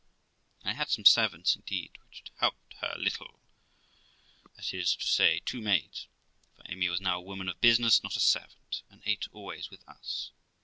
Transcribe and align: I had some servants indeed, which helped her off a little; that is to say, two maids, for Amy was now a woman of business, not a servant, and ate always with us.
I 0.63 0.73
had 0.73 0.89
some 0.89 1.05
servants 1.05 1.55
indeed, 1.55 1.95
which 2.07 2.23
helped 2.37 2.73
her 2.81 2.87
off 2.87 2.95
a 2.97 3.01
little; 3.01 3.39
that 4.55 4.73
is 4.73 4.95
to 4.95 5.05
say, 5.05 5.41
two 5.45 5.61
maids, 5.61 6.07
for 6.55 6.63
Amy 6.67 6.89
was 6.89 7.01
now 7.01 7.19
a 7.19 7.21
woman 7.21 7.47
of 7.47 7.61
business, 7.61 8.01
not 8.01 8.15
a 8.17 8.19
servant, 8.19 8.81
and 8.89 9.03
ate 9.05 9.27
always 9.31 9.69
with 9.69 9.87
us. 9.87 10.31